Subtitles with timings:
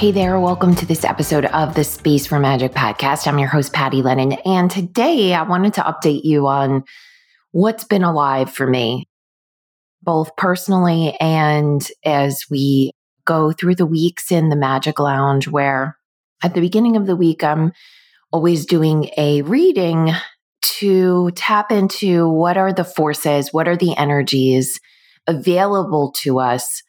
[0.00, 3.28] Hey there, welcome to this episode of the Space for Magic podcast.
[3.28, 6.84] I'm your host, Patty Lennon, and today I wanted to update you on
[7.50, 9.10] what's been alive for me,
[10.02, 12.92] both personally and as we
[13.26, 15.98] go through the weeks in the Magic Lounge, where
[16.42, 17.72] at the beginning of the week, I'm
[18.32, 20.12] always doing a reading
[20.78, 24.80] to tap into what are the forces, what are the energies
[25.26, 26.82] available to us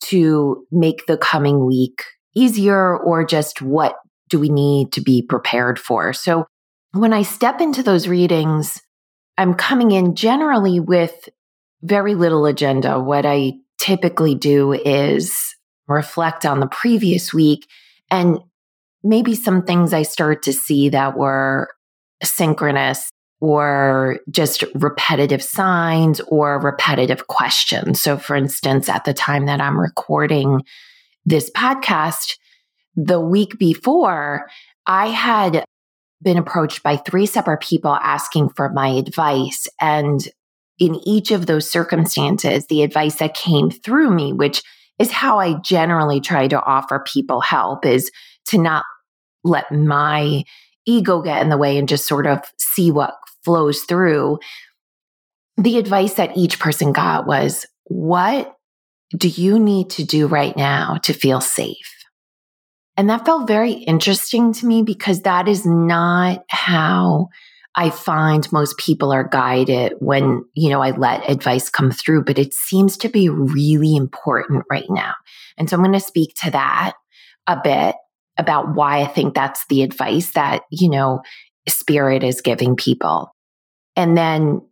[0.00, 2.02] to make the coming week
[2.34, 3.96] easier or just what
[4.28, 6.12] do we need to be prepared for?
[6.12, 6.46] So
[6.92, 8.80] when I step into those readings,
[9.38, 11.28] I'm coming in generally with
[11.82, 13.00] very little agenda.
[13.00, 15.54] What I typically do is
[15.88, 17.66] reflect on the previous week
[18.10, 18.38] and
[19.02, 21.68] maybe some things I start to see that were
[22.22, 28.00] synchronous or just repetitive signs or repetitive questions.
[28.00, 30.62] So, for instance, at the time that I'm recording
[31.24, 32.36] this podcast,
[32.96, 34.48] the week before,
[34.86, 35.64] I had
[36.22, 39.68] been approached by three separate people asking for my advice.
[39.80, 40.26] And
[40.78, 44.62] in each of those circumstances, the advice that came through me, which
[44.98, 48.10] is how I generally try to offer people help, is
[48.46, 48.84] to not
[49.44, 50.44] let my
[50.86, 54.38] ego get in the way and just sort of see what flows through.
[55.56, 58.54] The advice that each person got was, What
[59.16, 61.76] do you need to do right now to feel safe?
[62.96, 67.28] And that felt very interesting to me because that is not how
[67.74, 72.38] I find most people are guided when, you know, I let advice come through, but
[72.38, 75.14] it seems to be really important right now.
[75.56, 76.94] And so I'm going to speak to that
[77.46, 77.94] a bit
[78.36, 81.22] about why I think that's the advice that, you know,
[81.68, 83.34] spirit is giving people.
[83.96, 84.62] And then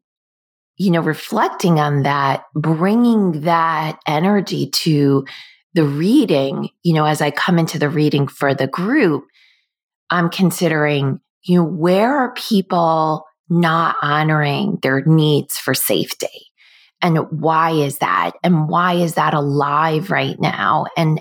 [0.78, 5.26] you know, reflecting on that, bringing that energy to
[5.74, 9.24] the reading, you know, as I come into the reading for the group,
[10.08, 16.46] I'm considering, you know, where are people not honoring their needs for safety?
[17.02, 18.32] And why is that?
[18.42, 20.86] And why is that alive right now?
[20.96, 21.20] And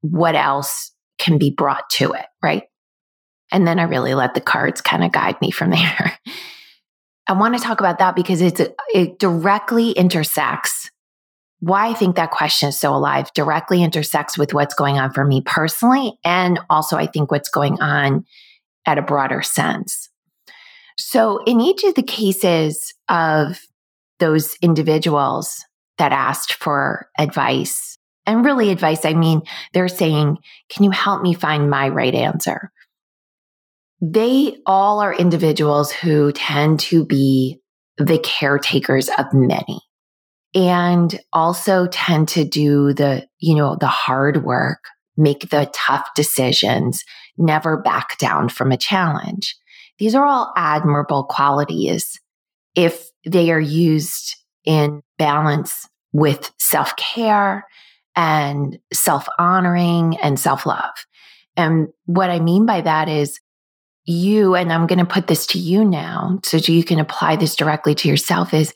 [0.00, 2.26] what else can be brought to it?
[2.42, 2.64] Right.
[3.52, 6.18] And then I really let the cards kind of guide me from there.
[7.28, 8.60] I want to talk about that because it's
[8.92, 10.90] it directly intersects
[11.60, 15.24] why I think that question is so alive directly intersects with what's going on for
[15.24, 18.24] me personally and also I think what's going on
[18.84, 20.10] at a broader sense.
[20.98, 23.60] So in each of the cases of
[24.18, 25.64] those individuals
[25.98, 30.38] that asked for advice and really advice I mean they're saying
[30.70, 32.70] can you help me find my right answer?
[34.00, 37.60] They all are individuals who tend to be
[37.98, 39.80] the caretakers of many
[40.54, 44.84] and also tend to do the, you know, the hard work,
[45.16, 47.02] make the tough decisions,
[47.38, 49.56] never back down from a challenge.
[49.98, 52.20] These are all admirable qualities
[52.74, 57.66] if they are used in balance with self care
[58.14, 60.94] and self honoring and self love.
[61.56, 63.40] And what I mean by that is
[64.06, 67.56] you, and I'm going to put this to you now so you can apply this
[67.56, 68.72] directly to yourself is,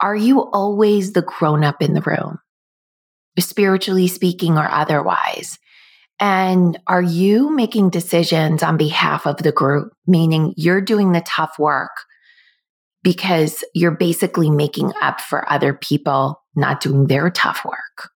[0.00, 2.38] are you always the grown up in the room,
[3.38, 5.58] spiritually speaking or otherwise?
[6.18, 11.58] And are you making decisions on behalf of the group, meaning you're doing the tough
[11.58, 11.92] work
[13.02, 18.10] because you're basically making up for other people not doing their tough work?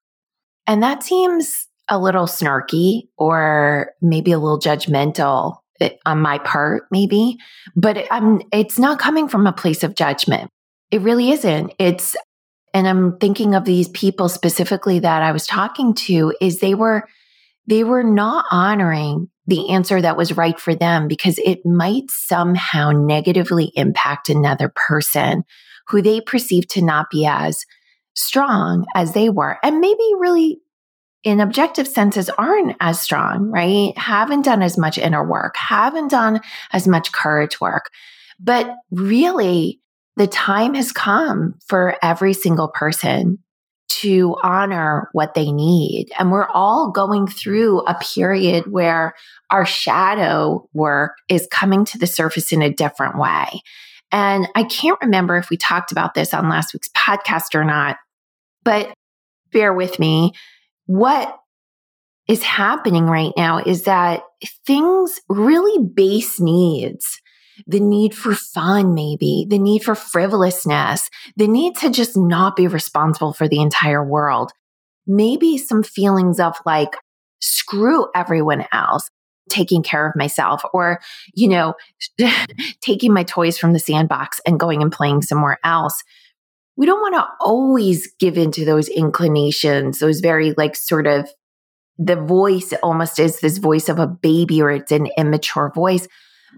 [0.67, 6.85] And that seems a little snarky or maybe a little judgmental Eh, on my part,
[6.91, 7.39] maybe,
[7.75, 10.51] but I'm, it's not coming from a place of judgment.
[10.91, 11.73] It really isn't.
[11.79, 12.17] It's,
[12.73, 17.09] and I'm thinking of these people specifically that I was talking to is they were,
[17.67, 22.91] they were not honoring the answer that was right for them because it might somehow
[22.91, 25.45] negatively impact another person
[25.89, 27.65] who they perceive to not be as
[28.15, 30.59] strong as they were and maybe really
[31.27, 33.99] in objective senses aren't as strong, right?
[33.99, 36.41] Haven't done as much inner work, haven't done
[36.73, 37.91] as much courage work.
[38.39, 39.81] But really,
[40.15, 43.41] the time has come for every single person
[43.89, 46.13] to honor what they need.
[46.17, 49.15] And we're all going through a period where
[49.51, 53.63] our shadow work is coming to the surface in a different way.
[54.13, 57.97] And I can't remember if we talked about this on last week's podcast or not,
[58.63, 58.95] but
[59.51, 60.33] bear with me.
[60.87, 61.37] What
[62.29, 64.23] is happening right now is that
[64.67, 67.21] things really base needs
[67.67, 72.67] the need for fun, maybe the need for frivolousness, the need to just not be
[72.67, 74.53] responsible for the entire world.
[75.07, 76.97] Maybe some feelings of like,
[77.41, 79.09] screw everyone else
[79.49, 81.01] taking care of myself or,
[81.35, 81.75] you know,
[82.81, 86.03] taking my toys from the sandbox and going and playing somewhere else.
[86.77, 91.31] We don't want to always give into those inclinations, those very like sort of
[91.99, 96.07] the voice almost is this voice of a baby or it's an immature voice.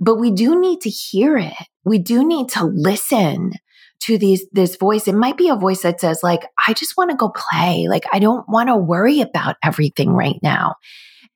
[0.01, 1.53] But we do need to hear it.
[1.85, 3.53] We do need to listen
[4.01, 5.09] to these this voice.
[5.09, 7.87] It might be a voice that says, like, I just want to go play.
[7.89, 10.77] Like, I don't want to worry about everything right now.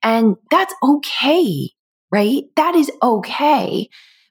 [0.02, 1.70] And that's okay,
[2.10, 2.44] right?
[2.56, 3.88] That is okay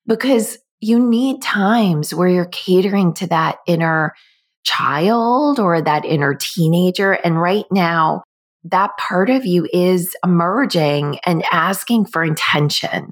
[0.08, 4.14] because you need times where you're catering to that inner
[4.64, 7.14] child or that inner teenager.
[7.14, 8.24] And right now,
[8.66, 13.12] that part of you is emerging and asking for intention.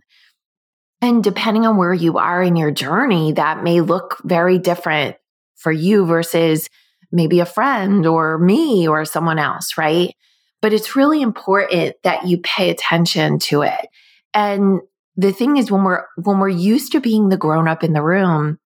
[1.01, 5.15] And depending on where you are in your journey, that may look very different
[5.55, 6.69] for you versus
[7.11, 10.13] maybe a friend or me or someone else, right?
[10.61, 13.87] But it's really important that you pay attention to it.
[14.33, 14.81] And
[15.15, 18.03] the thing is when we're when we're used to being the grown up in the
[18.03, 18.59] room,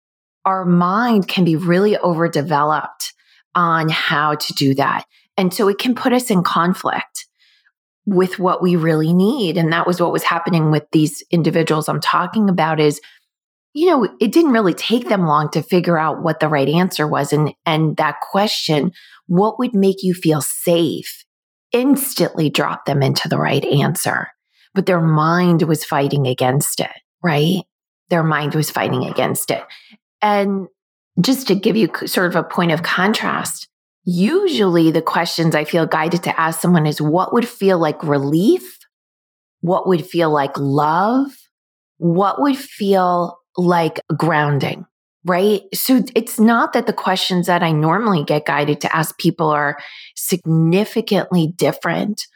[0.44, 3.12] our mind can be really overdeveloped
[3.54, 5.04] on how to do that.
[5.36, 7.26] And so it can put us in conflict
[8.04, 9.56] with what we really need.
[9.56, 13.00] And that was what was happening with these individuals I'm talking about is,
[13.74, 17.06] you know, it didn't really take them long to figure out what the right answer
[17.06, 17.32] was.
[17.32, 18.92] And, and that question,
[19.26, 21.24] what would make you feel safe,
[21.72, 24.28] instantly dropped them into the right answer.
[24.74, 26.90] But their mind was fighting against it,
[27.22, 27.62] right?
[28.10, 29.64] Their mind was fighting against it.
[30.22, 30.68] And
[31.20, 33.68] just to give you sort of a point of contrast,
[34.04, 38.78] Usually, the questions I feel guided to ask someone is what would feel like relief?
[39.60, 41.30] What would feel like love?
[41.98, 44.86] What would feel like grounding?
[45.24, 45.62] Right.
[45.72, 49.78] So it's not that the questions that I normally get guided to ask people are
[50.16, 52.26] significantly different,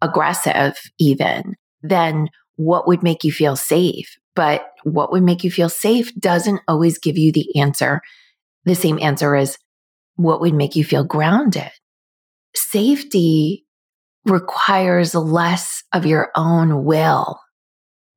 [0.00, 4.16] aggressive, even than what would make you feel safe.
[4.34, 8.00] But what would make you feel safe doesn't always give you the answer,
[8.64, 9.58] the same answer as
[10.16, 11.70] what would make you feel grounded.
[12.54, 13.66] Safety
[14.24, 17.40] requires less of your own will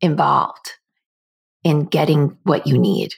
[0.01, 0.73] involved
[1.63, 3.13] in getting what you need.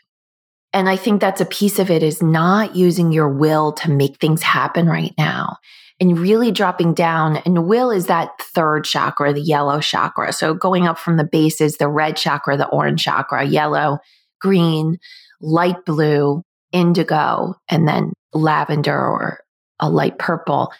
[0.71, 4.17] And I think that's a piece of it is not using your will to make
[4.17, 5.57] things happen right now
[5.99, 7.37] and really dropping down.
[7.37, 10.31] And will is that third chakra, the yellow chakra.
[10.33, 13.99] So going up from the base is the red chakra, the orange chakra, yellow,
[14.39, 14.97] green,
[15.41, 19.39] light blue, indigo, and then lavender or
[19.79, 20.71] a light purple.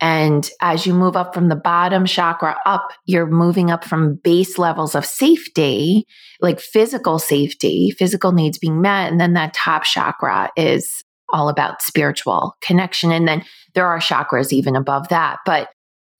[0.00, 4.58] And as you move up from the bottom chakra up, you're moving up from base
[4.58, 6.04] levels of safety,
[6.40, 9.10] like physical safety, physical needs being met.
[9.10, 13.10] And then that top chakra is all about spiritual connection.
[13.10, 13.44] And then
[13.74, 15.38] there are chakras even above that.
[15.44, 15.68] But,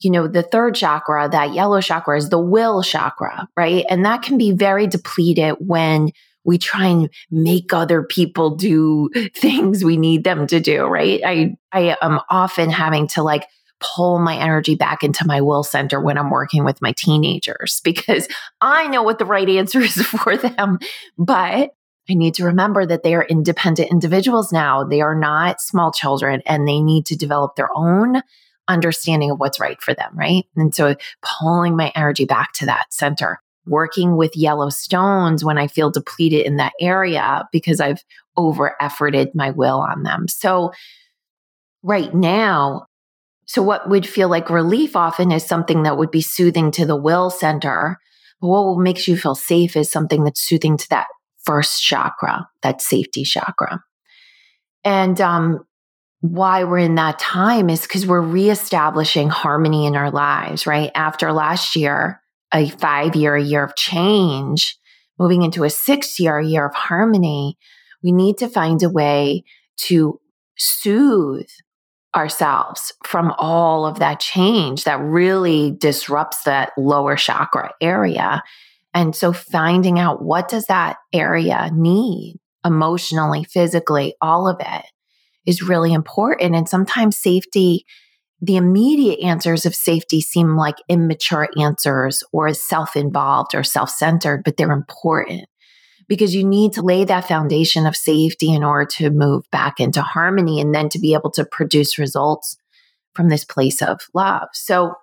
[0.00, 3.84] you know, the third chakra, that yellow chakra is the will chakra, right?
[3.88, 6.10] And that can be very depleted when
[6.44, 11.20] we try and make other people do things we need them to do, right?
[11.24, 13.46] I, I am often having to like
[13.80, 18.28] pull my energy back into my will center when I'm working with my teenagers because
[18.60, 20.78] I know what the right answer is for them.
[21.18, 21.74] But
[22.08, 24.84] I need to remember that they are independent individuals now.
[24.84, 28.22] They are not small children and they need to develop their own
[28.68, 30.44] understanding of what's right for them, right?
[30.56, 35.66] And so pulling my energy back to that center working with yellow stones when I
[35.66, 38.04] feel depleted in that area because I've
[38.36, 40.28] over efforted my will on them.
[40.28, 40.72] So,
[41.82, 42.86] right now,
[43.46, 46.96] so what would feel like relief often is something that would be soothing to the
[46.96, 47.98] will center.
[48.40, 51.06] What makes you feel safe is something that's soothing to that
[51.44, 53.82] first chakra, that safety chakra.
[54.84, 55.64] And um,
[56.20, 60.90] why we're in that time is because we're reestablishing harmony in our lives, right?
[60.94, 62.20] After last year,
[62.52, 64.76] a five year, a year of change,
[65.18, 67.58] moving into a six year, a year of harmony,
[68.02, 69.44] we need to find a way
[69.76, 70.20] to
[70.56, 71.48] soothe
[72.14, 78.42] ourselves from all of that change that really disrupts that lower chakra area.
[78.94, 84.84] And so finding out what does that area need emotionally, physically, all of it
[85.44, 86.54] is really important.
[86.54, 87.84] And sometimes safety
[88.44, 94.42] the immediate answers of safety seem like immature answers or self involved or self centered,
[94.44, 95.46] but they're important
[96.08, 100.02] because you need to lay that foundation of safety in order to move back into
[100.02, 102.58] harmony and then to be able to produce results
[103.14, 104.48] from this place of love.
[104.52, 104.94] So,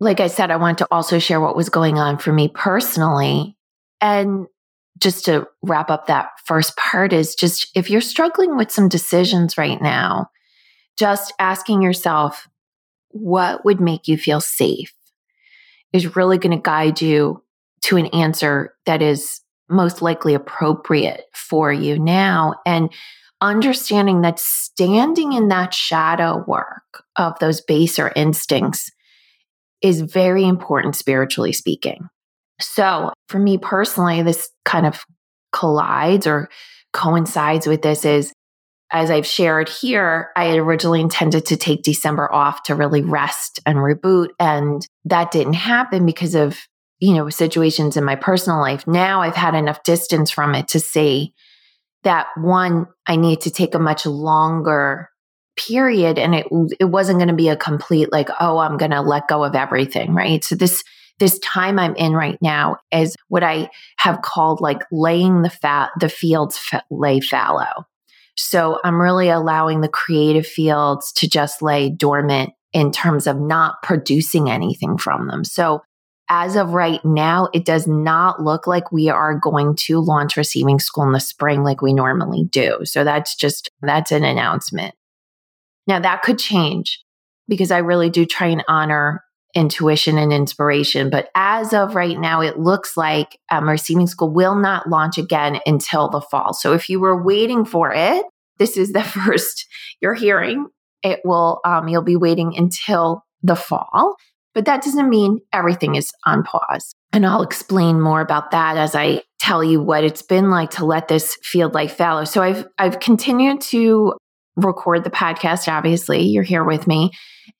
[0.00, 3.56] like I said, I wanted to also share what was going on for me personally.
[4.00, 4.46] And
[4.98, 9.56] just to wrap up that first part is just if you're struggling with some decisions
[9.58, 10.30] right now,
[10.98, 12.48] just asking yourself,
[13.08, 14.94] what would make you feel safe
[15.92, 17.42] is really going to guide you
[17.82, 22.54] to an answer that is most likely appropriate for you now.
[22.66, 22.92] And
[23.40, 28.90] understanding that standing in that shadow work of those baser instincts
[29.82, 32.08] is very important spiritually speaking.
[32.60, 35.02] So, for me personally, this kind of
[35.52, 36.48] collides or
[36.92, 38.32] coincides with this is
[38.92, 43.60] as I've shared here, I had originally intended to take December off to really rest
[43.64, 44.28] and reboot.
[44.40, 46.58] And that didn't happen because of,
[46.98, 48.86] you know, situations in my personal life.
[48.86, 51.34] Now I've had enough distance from it to see
[52.02, 55.09] that one, I need to take a much longer
[55.66, 56.18] period.
[56.18, 56.46] And it,
[56.80, 59.54] it wasn't going to be a complete, like, oh, I'm going to let go of
[59.54, 60.14] everything.
[60.14, 60.42] Right.
[60.42, 60.82] So this,
[61.18, 65.90] this time I'm in right now is what I have called like laying the fat,
[66.00, 67.86] the fields fa- lay fallow.
[68.36, 73.82] So I'm really allowing the creative fields to just lay dormant in terms of not
[73.82, 75.44] producing anything from them.
[75.44, 75.82] So
[76.32, 80.78] as of right now, it does not look like we are going to launch receiving
[80.78, 82.78] school in the spring like we normally do.
[82.84, 84.94] So that's just, that's an announcement.
[85.86, 87.00] Now that could change
[87.48, 89.22] because I really do try and honor
[89.54, 91.10] intuition and inspiration.
[91.10, 95.60] But as of right now, it looks like um, Receiving School will not launch again
[95.66, 96.54] until the fall.
[96.54, 98.24] So if you were waiting for it,
[98.58, 99.66] this is the first
[100.00, 100.66] you're hearing.
[101.02, 104.16] It will, um, you'll be waiting until the fall.
[104.54, 106.94] But that doesn't mean everything is on pause.
[107.12, 110.84] And I'll explain more about that as I tell you what it's been like to
[110.84, 112.24] let this field like fallow.
[112.24, 114.14] So I've I've continued to
[114.56, 116.22] record the podcast, obviously.
[116.22, 117.12] You're here with me.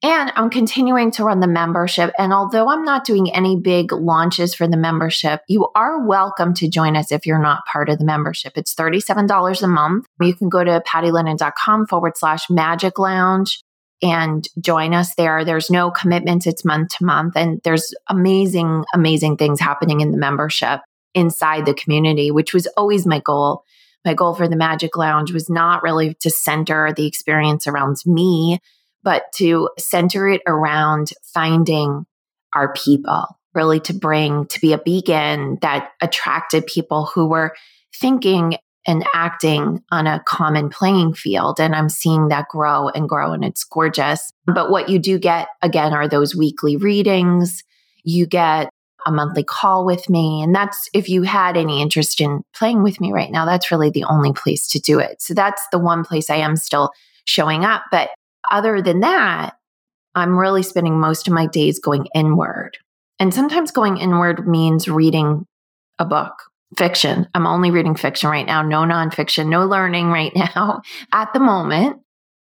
[0.02, 2.12] And I'm continuing to run the membership.
[2.18, 6.68] And although I'm not doing any big launches for the membership, you are welcome to
[6.68, 8.54] join us if you're not part of the membership.
[8.56, 10.06] It's $37 a month.
[10.20, 13.62] You can go to pattylennon.com forward slash magic lounge
[14.02, 15.44] and join us there.
[15.44, 17.36] There's no commitments, it's month to month.
[17.36, 20.80] And there's amazing, amazing things happening in the membership
[21.14, 23.64] inside the community, which was always my goal.
[24.04, 28.60] My goal for the Magic Lounge was not really to center the experience around me,
[29.02, 32.06] but to center it around finding
[32.54, 37.54] our people, really to bring, to be a beacon that attracted people who were
[37.94, 41.60] thinking and acting on a common playing field.
[41.60, 44.32] And I'm seeing that grow and grow, and it's gorgeous.
[44.46, 47.62] But what you do get, again, are those weekly readings.
[48.02, 48.70] You get
[49.06, 50.42] a monthly call with me.
[50.42, 53.90] And that's if you had any interest in playing with me right now, that's really
[53.90, 55.20] the only place to do it.
[55.22, 56.90] So that's the one place I am still
[57.24, 57.82] showing up.
[57.90, 58.10] But
[58.50, 59.56] other than that,
[60.14, 62.78] I'm really spending most of my days going inward.
[63.18, 65.46] And sometimes going inward means reading
[65.98, 66.32] a book,
[66.76, 67.28] fiction.
[67.34, 72.00] I'm only reading fiction right now, no nonfiction, no learning right now at the moment.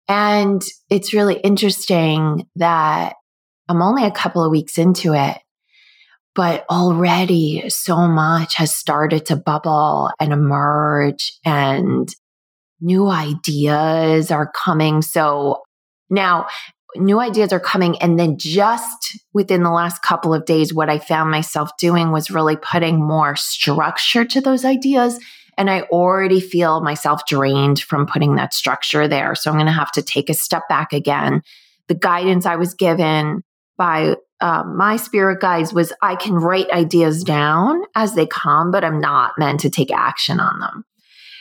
[0.08, 3.16] And it's really interesting that
[3.70, 5.38] I'm only a couple of weeks into it,
[6.36, 12.14] but already so much has started to bubble and emerge and
[12.80, 15.02] new ideas are coming.
[15.02, 15.62] So
[16.10, 16.48] now,
[16.96, 17.98] new ideas are coming.
[18.02, 22.32] And then just within the last couple of days, what I found myself doing was
[22.32, 25.20] really putting more structure to those ideas.
[25.58, 29.36] And I already feel myself drained from putting that structure there.
[29.36, 31.44] So I'm going to have to take a step back again.
[31.88, 33.44] The guidance I was given
[33.82, 38.84] by uh, my spirit guides was I can write ideas down as they come, but
[38.84, 40.86] I'm not meant to take action on them.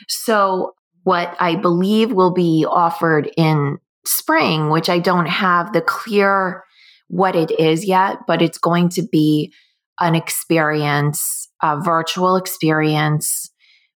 [0.08, 6.64] So, what I believe will be offered in spring, which I don't have the clear
[7.08, 9.52] what it is yet, but it's going to be
[10.00, 13.50] an experience, a virtual experience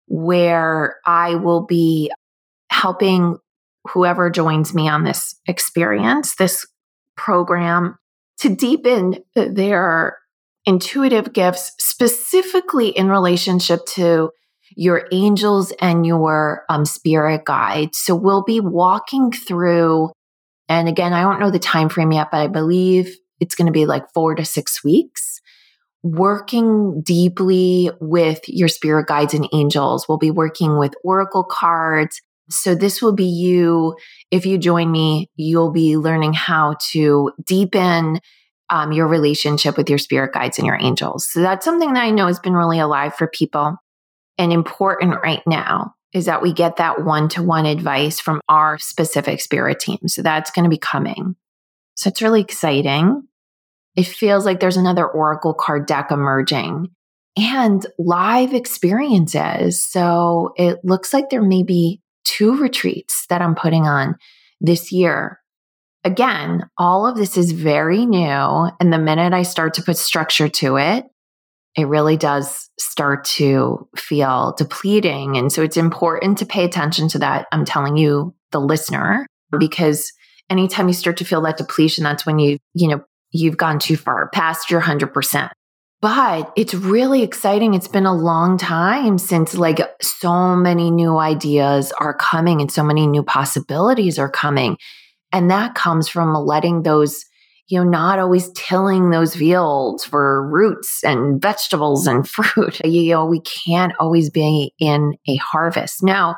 [0.08, 2.12] where I will be
[2.72, 3.38] helping
[3.88, 6.66] whoever joins me on this experience, this
[7.16, 8.00] program,
[8.42, 10.18] to deepen their
[10.66, 14.30] intuitive gifts, specifically in relationship to
[14.76, 17.98] your angels and your um, spirit guides.
[17.98, 20.12] So we'll be walking through,
[20.70, 23.72] and again, I don't know the time frame yet, but I believe it's going to
[23.72, 25.40] be like four to six weeks.
[26.04, 30.08] Working deeply with your spirit guides and angels.
[30.08, 32.22] We'll be working with oracle cards,
[32.52, 33.96] So this will be you.
[34.30, 38.20] If you join me, you'll be learning how to deepen
[38.70, 41.28] um, your relationship with your spirit guides and your angels.
[41.30, 43.76] So that's something that I know has been really alive for people
[44.38, 48.78] and important right now is that we get that one to one advice from our
[48.80, 50.00] specific spirit team.
[50.08, 51.36] So that's going to be coming.
[51.96, 53.24] So it's really exciting.
[53.96, 56.88] It feels like there's another Oracle card deck emerging
[57.38, 59.84] and live experiences.
[59.84, 64.16] So it looks like there may be two retreats that I'm putting on
[64.60, 65.40] this year.
[66.04, 68.70] Again, all of this is very new.
[68.80, 71.06] And the minute I start to put structure to it,
[71.78, 75.38] it really does start to feel depleting.
[75.38, 77.48] And so it's important to pay attention to that.
[77.52, 79.26] I'm telling you, the listener,
[79.58, 80.12] because
[80.50, 83.02] anytime you start to feel that depletion, that's when you, you know,
[83.32, 85.50] you've gone too far past your 100%.
[86.02, 87.76] But it's really exciting.
[87.76, 92.84] It's been a long time since like so many new ideas are coming and so
[92.84, 94.78] many new possibilities are coming.
[95.32, 97.24] And that comes from letting those,
[97.68, 102.84] you know, not always tilling those fields for roots and vegetables and fruit.
[102.84, 106.02] You know, we can't always be in a harvest.
[106.02, 106.36] Now,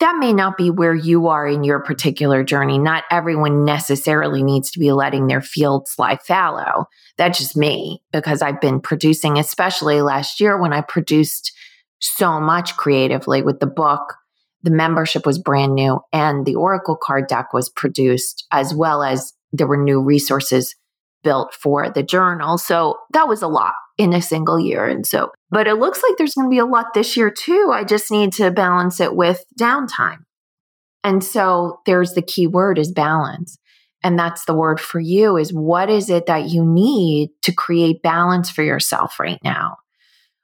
[0.00, 2.78] that may not be where you are in your particular journey.
[2.78, 6.86] Not everyone necessarily needs to be letting their fields lie fallow.
[7.18, 11.52] That's just me because I've been producing, especially last year when I produced
[12.00, 14.16] so much creatively with the book.
[14.62, 19.34] The membership was brand new and the Oracle card deck was produced as well as
[19.52, 20.74] there were new resources
[21.22, 22.56] built for the journal.
[22.56, 24.86] So that was a lot in a single year.
[24.86, 27.70] And so, but it looks like there's going to be a lot this year too.
[27.70, 30.20] I just need to balance it with downtime.
[31.04, 33.58] And so there's the key word is balance.
[34.02, 38.00] And that's the word for you is what is it that you need to create
[38.00, 39.76] balance for yourself right now?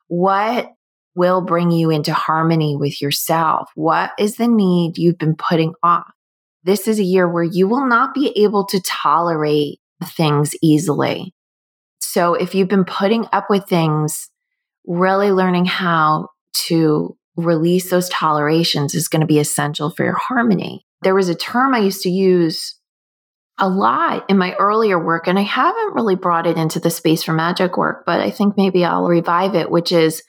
[0.08, 0.68] What
[1.14, 3.70] will bring you into harmony with yourself?
[3.74, 6.12] What is the need you've been putting off?
[6.62, 11.32] This is a year where you will not be able to tolerate things easily.
[12.16, 14.30] So if you've been putting up with things,
[14.86, 16.30] really learning how
[16.64, 20.86] to release those tolerations is going to be essential for your harmony.
[21.02, 22.74] There was a term I used to use
[23.58, 27.22] a lot in my earlier work, and I haven't really brought it into the space
[27.22, 30.22] for magic work, but I think maybe I'll revive it, which is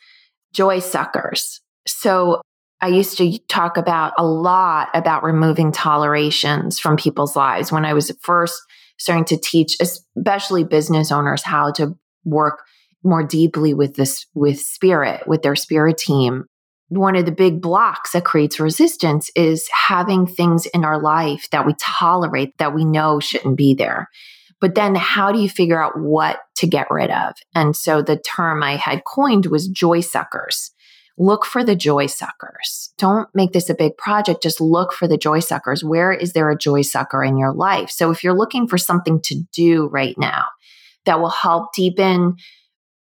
[0.51, 1.61] joy suckers.
[1.87, 2.41] So
[2.81, 7.93] I used to talk about a lot about removing tolerations from people's lives when I
[7.93, 8.61] was first
[8.97, 12.63] starting to teach, especially business owners, how to work
[13.03, 16.45] more deeply with this, with spirit, with their spirit team.
[16.89, 21.65] One of the big blocks that creates resistance is having things in our life that
[21.65, 24.09] we tolerate that we know shouldn't be there.
[24.59, 27.33] But then how do you figure out what to get rid of?
[27.53, 30.71] And so the term I had coined was joy suckers
[31.17, 32.93] look for the joy suckers.
[32.97, 34.43] Don't make this a big project.
[34.43, 35.83] Just look for the joy suckers.
[35.83, 37.89] Where is there a joy sucker in your life?
[37.89, 40.45] So if you're looking for something to do right now
[41.05, 42.35] that will help deepen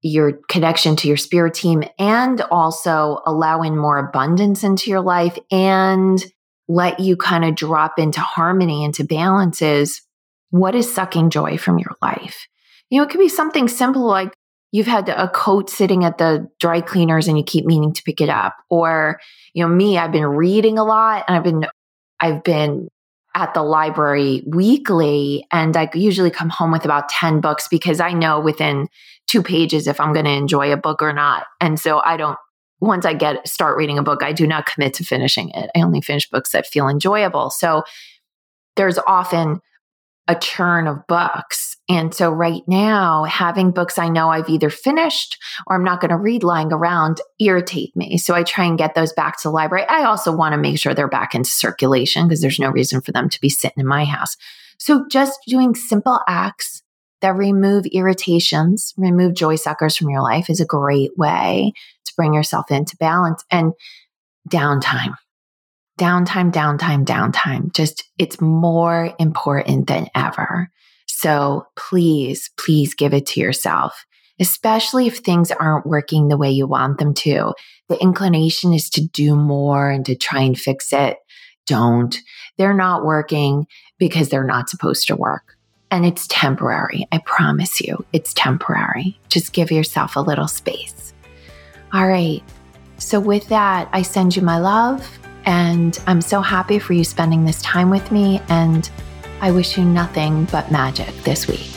[0.03, 5.39] your connection to your spirit team and also allow in more abundance into your life
[5.51, 6.25] and
[6.69, 10.01] let you kind of drop into harmony, into balances,
[10.51, 12.47] what is sucking joy from your life?
[12.89, 14.33] You know, it could be something simple like
[14.73, 18.21] you've had a coat sitting at the dry cleaners and you keep meaning to pick
[18.21, 18.57] it up.
[18.69, 19.21] Or
[19.55, 21.67] you know me i've been reading a lot and i've been
[22.21, 22.89] i've been
[23.35, 28.13] at the library weekly and i usually come home with about 10 books because i
[28.13, 28.89] know within
[29.27, 31.47] two pages if i'm going to enjoy a book or not.
[31.61, 32.39] And so i don't
[32.81, 35.71] once i get start reading a book i do not commit to finishing it.
[35.77, 37.51] I only finish books that feel enjoyable.
[37.51, 37.85] So
[38.77, 39.61] there's often
[40.29, 41.70] a churn of books.
[41.91, 46.13] And so right now, having books I know I've either finished or I'm not going
[46.13, 48.17] to read lying around irritate me.
[48.17, 49.87] So I try and get those back to the library.
[49.89, 53.11] I also want to make sure they're back into circulation because there's no reason for
[53.11, 54.37] them to be sitting in my house.
[54.79, 56.85] So just doing simple acts
[57.23, 61.73] that remove irritations, remove joy suckers from your life is a great way
[62.05, 63.73] to bring yourself into balance and
[64.49, 65.15] downtime
[65.99, 67.71] downtime, downtime, downtime.
[67.75, 70.71] Just it's more important than ever.
[71.21, 74.07] So please, please give it to yourself,
[74.41, 77.53] especially if things aren't working the way you want them to.
[77.91, 81.19] The inclination is to do more and to try and fix it.
[81.67, 82.17] Don't.
[82.57, 83.67] They're not working
[83.99, 85.59] because they're not supposed to work.
[85.91, 87.07] And it's temporary.
[87.13, 89.21] I promise you, it's temporary.
[89.29, 91.13] Just give yourself a little space.
[91.93, 92.43] All right.
[92.97, 95.07] So, with that, I send you my love.
[95.45, 98.41] And I'm so happy for you spending this time with me.
[98.49, 98.89] And
[99.41, 101.71] I wish you nothing but magic this week.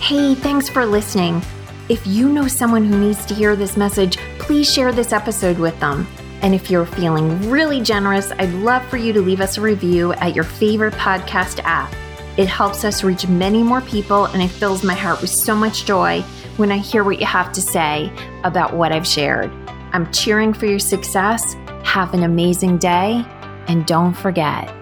[0.00, 1.40] Hey, thanks for listening.
[1.88, 5.78] If you know someone who needs to hear this message, please share this episode with
[5.80, 6.06] them.
[6.42, 10.12] And if you're feeling really generous, I'd love for you to leave us a review
[10.14, 11.94] at your favorite podcast app.
[12.36, 15.84] It helps us reach many more people, and it fills my heart with so much
[15.84, 16.20] joy
[16.56, 19.52] when I hear what you have to say about what I've shared.
[19.92, 21.54] I'm cheering for your success.
[21.84, 23.24] Have an amazing day,
[23.68, 24.74] and don't forget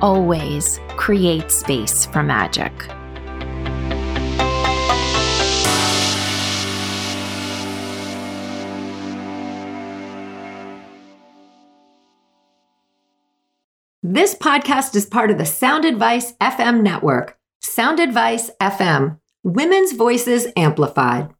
[0.00, 2.72] always create space for magic.
[14.08, 17.36] This podcast is part of the Sound Advice FM network.
[17.60, 21.35] Sound Advice FM, Women's Voices Amplified.